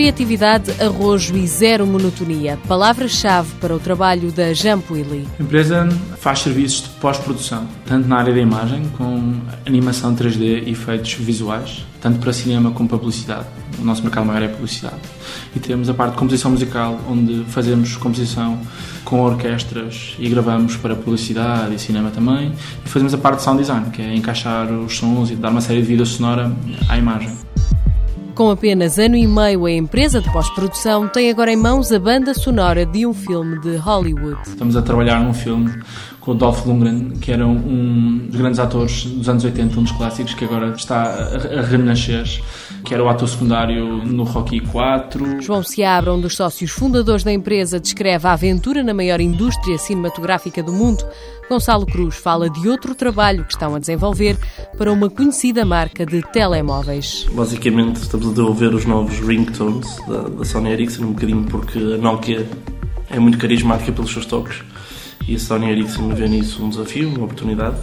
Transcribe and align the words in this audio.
Criatividade, 0.00 0.72
arrojo 0.82 1.36
e 1.36 1.46
zero 1.46 1.86
monotonia. 1.86 2.58
Palavras-chave 2.66 3.50
para 3.60 3.76
o 3.76 3.78
trabalho 3.78 4.32
da 4.32 4.54
Jump 4.54 4.90
Willy. 4.90 5.28
A 5.38 5.42
empresa 5.42 5.86
faz 6.18 6.38
serviços 6.38 6.84
de 6.84 6.88
pós-produção, 7.00 7.68
tanto 7.84 8.08
na 8.08 8.16
área 8.16 8.32
da 8.32 8.40
imagem, 8.40 8.82
com 8.96 9.34
animação 9.66 10.16
3D 10.16 10.66
e 10.66 10.70
efeitos 10.70 11.12
visuais, 11.12 11.84
tanto 12.00 12.18
para 12.18 12.32
cinema 12.32 12.70
como 12.70 12.88
para 12.88 12.96
publicidade. 12.96 13.44
O 13.78 13.84
nosso 13.84 14.02
mercado 14.02 14.24
maior 14.24 14.42
é 14.42 14.48
publicidade. 14.48 14.96
E 15.54 15.60
temos 15.60 15.90
a 15.90 15.92
parte 15.92 16.12
de 16.12 16.18
composição 16.18 16.50
musical, 16.50 16.98
onde 17.06 17.44
fazemos 17.48 17.94
composição 17.98 18.58
com 19.04 19.20
orquestras 19.20 20.16
e 20.18 20.30
gravamos 20.30 20.76
para 20.76 20.96
publicidade 20.96 21.74
e 21.74 21.78
cinema 21.78 22.10
também. 22.10 22.54
E 22.86 22.88
fazemos 22.88 23.12
a 23.12 23.18
parte 23.18 23.36
de 23.36 23.42
sound 23.42 23.60
design, 23.60 23.90
que 23.90 24.00
é 24.00 24.14
encaixar 24.14 24.72
os 24.72 24.96
sons 24.96 25.30
e 25.30 25.34
dar 25.34 25.50
uma 25.50 25.60
série 25.60 25.82
de 25.82 25.88
vida 25.88 26.06
sonora 26.06 26.50
à 26.88 26.96
imagem. 26.96 27.49
Com 28.40 28.50
apenas 28.50 28.98
ano 28.98 29.16
e 29.16 29.26
meio, 29.26 29.66
a 29.66 29.70
empresa 29.70 30.18
de 30.18 30.32
pós-produção 30.32 31.06
tem 31.06 31.28
agora 31.28 31.52
em 31.52 31.56
mãos 31.56 31.92
a 31.92 31.98
banda 31.98 32.32
sonora 32.32 32.86
de 32.86 33.06
um 33.06 33.12
filme 33.12 33.60
de 33.60 33.76
Hollywood. 33.76 34.40
Estamos 34.46 34.78
a 34.78 34.80
trabalhar 34.80 35.22
num 35.22 35.34
filme 35.34 35.70
com 36.20 36.30
o 36.30 36.34
Dolph 36.34 36.64
Lundgren, 36.64 37.10
que 37.20 37.32
era 37.32 37.46
um 37.46 38.28
dos 38.30 38.40
grandes 38.40 38.58
atores 38.58 39.04
dos 39.04 39.28
anos 39.28 39.44
80, 39.44 39.78
um 39.78 39.82
dos 39.82 39.92
clássicos, 39.92 40.32
que 40.32 40.46
agora 40.46 40.70
está 40.70 41.02
a 41.02 41.60
renascer, 41.60 42.40
que 42.90 42.94
era 42.94 43.04
o 43.04 43.08
ator 43.08 43.28
secundário 43.28 44.04
no 44.04 44.24
Rocky 44.24 44.58
4. 44.58 45.40
João 45.40 45.62
Seabra, 45.62 46.12
um 46.12 46.20
dos 46.20 46.34
sócios 46.34 46.72
fundadores 46.72 47.22
da 47.22 47.32
empresa, 47.32 47.78
descreve 47.78 48.26
a 48.26 48.32
aventura 48.32 48.82
na 48.82 48.92
maior 48.92 49.20
indústria 49.20 49.78
cinematográfica 49.78 50.60
do 50.60 50.72
mundo. 50.72 51.04
Gonçalo 51.48 51.86
Cruz 51.86 52.16
fala 52.16 52.50
de 52.50 52.68
outro 52.68 52.92
trabalho 52.92 53.44
que 53.44 53.52
estão 53.52 53.76
a 53.76 53.78
desenvolver 53.78 54.36
para 54.76 54.90
uma 54.90 55.08
conhecida 55.08 55.64
marca 55.64 56.04
de 56.04 56.20
telemóveis. 56.32 57.28
Basicamente, 57.30 58.02
estamos 58.02 58.26
a 58.26 58.30
desenvolver 58.30 58.74
os 58.74 58.84
novos 58.84 59.20
ringtones 59.20 59.96
da, 60.08 60.22
da 60.22 60.44
Sony 60.44 60.72
Ericsson, 60.72 61.04
um 61.04 61.12
bocadinho 61.12 61.44
porque 61.44 61.78
a 61.78 61.96
Nokia 61.96 62.44
é 63.08 63.20
muito 63.20 63.38
carismática 63.38 63.92
pelos 63.92 64.12
seus 64.12 64.26
toques 64.26 64.64
e 65.28 65.36
a 65.36 65.38
Sony 65.38 65.70
Ericsson 65.70 66.08
vê 66.08 66.26
nisso 66.26 66.60
um 66.64 66.68
desafio, 66.68 67.08
uma 67.08 67.26
oportunidade 67.26 67.76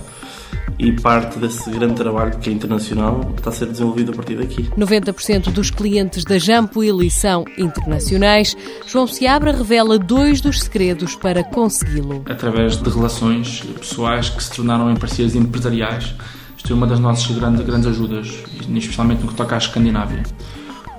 e 0.80 0.92
parte 0.92 1.40
desse 1.40 1.70
grande 1.72 1.96
trabalho 1.96 2.38
que 2.38 2.50
é 2.50 2.54
internacional 2.54 3.34
está 3.36 3.50
a 3.50 3.54
ser 3.54 3.68
desenvolvido 3.68 4.12
a 4.12 4.16
partir 4.16 4.36
daqui. 4.36 4.64
90% 4.78 5.52
dos 5.52 5.72
clientes 5.72 6.24
da 6.24 6.38
Jump 6.38 6.78
Willy 6.78 7.10
são 7.10 7.46
internacionais. 7.58 8.56
João 8.86 9.08
Seabra 9.08 9.52
revela 9.52 9.98
dois 9.98 10.40
dos 10.42 10.62
segredos 10.62 11.16
para 11.16 11.44
consegui-lo. 11.44 12.24
Através 12.30 12.78
de 12.78 12.90
relações 12.90 13.62
pessoais 13.80 14.30
que 14.30 14.44
se 14.44 14.52
tornaram 14.52 14.92
em 14.92 14.96
parcerias 14.96 15.36
empresariais, 15.36 16.14
isto 16.56 16.72
é 16.72 16.76
uma 16.76 16.86
das 16.86 17.00
nossas 17.00 17.36
grandes, 17.36 17.66
grandes 17.66 17.88
ajudas, 17.88 18.44
especialmente 18.70 19.22
no 19.22 19.30
que 19.30 19.36
toca 19.36 19.56
à 19.56 19.58
Escandinávia. 19.58 20.24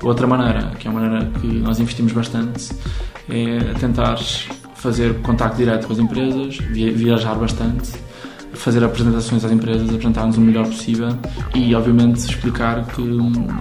Outra 0.03 0.27
maneira, 0.27 0.73
que 0.79 0.87
é 0.87 0.91
uma 0.91 1.01
maneira 1.01 1.31
que 1.41 1.47
nós 1.47 1.81
investimos 1.81 2.13
bastante, 2.13 2.71
é 3.29 3.75
tentar 3.79 4.19
fazer 4.75 5.21
contato 5.23 5.57
direto 5.57 5.87
com 5.87 5.93
as 5.93 5.99
empresas, 5.99 6.57
viajar 6.59 7.35
bastante, 7.35 7.91
fazer 8.59 8.85
apresentações 8.85 9.45
às 9.45 9.53
empresas, 9.53 9.89
apresentar-nos 9.89 10.37
o 10.37 10.41
melhor 10.41 10.67
possível 10.67 11.09
e, 11.55 11.75
obviamente, 11.75 12.19
explicar 12.19 12.85
que 12.87 13.03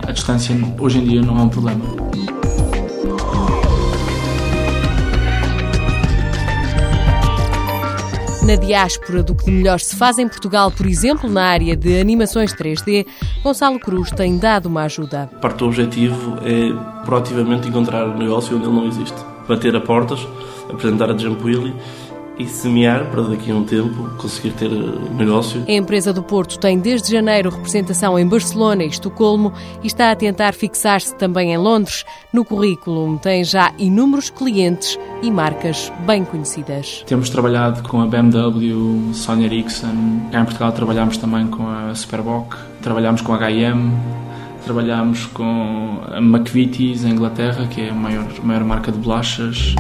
a 0.08 0.12
distância 0.12 0.56
hoje 0.80 1.00
em 1.00 1.06
dia 1.06 1.22
não 1.22 1.38
é 1.38 1.42
um 1.44 1.50
problema. 1.50 1.86
Na 8.44 8.56
diáspora 8.56 9.22
do 9.22 9.36
que 9.36 9.45
de 9.45 9.52
melhor 9.52 9.78
se 9.78 9.94
faz 9.95 10.17
em 10.17 10.28
Portugal, 10.28 10.72
por 10.72 10.86
exemplo, 10.86 11.30
na 11.30 11.44
área 11.44 11.76
de 11.76 12.00
animações 12.00 12.54
3D, 12.54 13.06
Gonçalo 13.44 13.78
Cruz 13.78 14.09
tem 14.09 14.38
dado 14.38 14.67
uma 14.67 14.84
ajuda. 14.84 15.30
Parte 15.42 15.58
do 15.58 15.66
objetivo 15.66 16.38
é 16.44 17.04
proativamente 17.04 17.67
encontrar 17.67 18.08
um 18.08 18.17
negócio 18.17 18.56
onde 18.56 18.66
ele 18.66 18.73
não 18.73 18.88
existe. 18.88 19.16
Bater 19.50 19.76
a 19.76 19.82
portas 19.82 20.26
apresentar 20.70 21.11
a 21.11 21.17
Jump 21.17 21.43
Willy 21.43 21.73
e 22.39 22.45
semear 22.45 23.09
para 23.09 23.23
daqui 23.23 23.52
a 23.52 23.55
um 23.55 23.64
tempo 23.64 24.09
conseguir 24.17 24.52
ter 24.52 24.71
eh, 24.71 25.14
negócio. 25.17 25.64
A 25.67 25.71
empresa 25.71 26.14
do 26.14 26.21
Porto 26.21 26.59
tem 26.59 26.80
desde 26.80 27.11
janeiro 27.11 27.49
representação 27.49 28.17
em 28.17 28.27
Barcelona 28.27 28.83
e 28.83 28.87
Estocolmo 28.87 29.53
e 29.83 29.87
está 29.87 30.11
a 30.11 30.15
tentar 30.15 30.53
fixar-se 30.53 31.15
também 31.15 31.52
em 31.52 31.58
Londres. 31.58 32.05
No 32.31 32.45
currículo 32.45 33.17
tem 33.20 33.43
já 33.43 33.71
inúmeros 33.77 34.30
clientes 34.30 34.99
e 35.21 35.31
marcas 35.31 35.92
bem 36.05 36.23
conhecidas. 36.23 37.03
Temos 37.08 37.30
trabalhado 37.30 37.87
com 37.87 38.02
a 38.02 38.05
BMW, 38.05 39.14
Sony 39.14 39.45
Ericsson, 39.45 40.30
cá 40.31 40.42
em 40.42 40.43
Portugal 40.45 40.71
trabalhamos 40.71 41.17
também 41.17 41.48
com 41.48 41.67
a 41.67 41.93
Superboc, 41.95 42.55
trabalhamos 42.81 43.21
com 43.21 43.33
a 43.33 43.37
H&M, 43.37 43.92
trabalhamos 44.64 45.26
com 45.28 46.00
a 46.08 46.18
McVitie's 46.18 47.04
em 47.04 47.12
Inglaterra, 47.12 47.68
que 47.68 47.82
é 47.82 47.90
a 47.90 47.94
maior, 47.94 48.26
maior 48.44 48.64
marca 48.64 48.92
de 48.92 48.98
bolachas. 48.98 49.76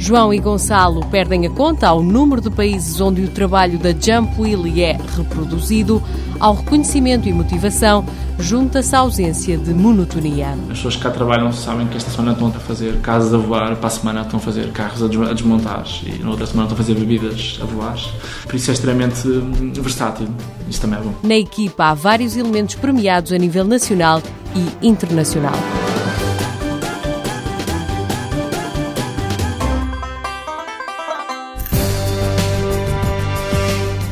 João 0.00 0.32
e 0.32 0.38
Gonçalo 0.38 1.04
perdem 1.10 1.46
a 1.46 1.50
conta 1.50 1.86
ao 1.86 2.02
número 2.02 2.40
de 2.40 2.50
países 2.50 2.98
onde 3.02 3.22
o 3.22 3.28
trabalho 3.28 3.78
da 3.78 3.90
Jump 3.90 4.40
Willy 4.40 4.82
é 4.82 4.98
reproduzido, 5.14 6.02
ao 6.40 6.54
reconhecimento 6.54 7.28
e 7.28 7.32
motivação, 7.34 8.02
junta-se 8.38 8.96
a 8.96 9.00
ausência 9.00 9.58
de 9.58 9.74
monotonia. 9.74 10.56
As 10.70 10.78
pessoas 10.78 10.96
que 10.96 11.02
cá 11.02 11.10
trabalham 11.10 11.52
sabem 11.52 11.86
que 11.86 11.98
esta 11.98 12.10
semana 12.10 12.32
estão 12.32 12.48
a 12.48 12.52
fazer 12.52 12.98
casas 13.00 13.34
a 13.34 13.36
voar, 13.36 13.76
para 13.76 13.88
a 13.88 13.90
semana 13.90 14.22
estão 14.22 14.38
a 14.38 14.42
fazer 14.42 14.72
carros 14.72 15.02
a 15.02 15.34
desmontar 15.34 15.84
e 16.02 16.18
na 16.22 16.30
outra 16.30 16.46
semana 16.46 16.66
estão 16.66 16.74
a 16.74 16.78
fazer 16.78 16.94
bebidas 16.98 17.60
a 17.62 17.66
voar. 17.66 17.98
Por 18.46 18.54
isso 18.54 18.70
é 18.70 18.74
extremamente 18.74 19.28
hum, 19.28 19.70
versátil. 19.74 20.28
Isso 20.68 20.80
também 20.80 20.98
é 20.98 21.02
bom. 21.02 21.12
Na 21.22 21.36
equipa 21.36 21.86
há 21.86 21.94
vários 21.94 22.36
elementos 22.36 22.74
premiados 22.74 23.32
a 23.32 23.36
nível 23.36 23.66
nacional 23.66 24.09
e 24.54 24.86
internacional. 24.86 25.54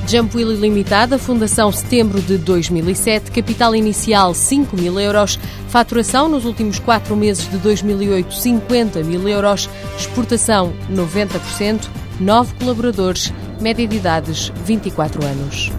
Jump 0.09 0.35
Willy 0.35 0.57
Limitada, 0.57 1.19
fundação 1.19 1.71
setembro 1.71 2.23
de 2.23 2.39
2007, 2.39 3.31
capital 3.31 3.75
inicial 3.75 4.33
5 4.33 4.75
mil 4.75 4.99
euros, 4.99 5.39
faturação 5.69 6.31
nos 6.31 6.47
últimos 6.47 6.79
quatro 6.79 7.15
meses 7.15 7.47
de 7.51 7.59
2008 7.59 8.35
50 8.35 9.03
mil 9.03 9.29
euros, 9.29 9.69
exportação 9.99 10.73
90%, 10.91 11.91
nove 12.19 12.55
colaboradores, 12.55 13.35
média 13.61 13.87
de 13.87 13.97
idades 13.97 14.51
24 14.65 15.23
anos. 15.27 15.71